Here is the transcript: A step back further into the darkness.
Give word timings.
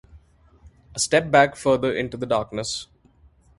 A 0.95 0.99
step 0.99 1.29
back 1.29 1.55
further 1.55 1.93
into 1.95 2.17
the 2.17 2.25
darkness. 2.25 2.87